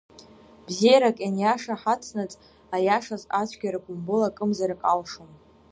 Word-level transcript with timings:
Бзиарак 0.65 1.17
ианиаша 1.21 1.75
ҳацнаҵ, 1.81 2.31
аиашаз, 2.75 3.21
ацәгьара 3.39 3.83
гәымбыл 3.83 4.21
акымзарак 4.27 4.81
алшом. 4.91 5.29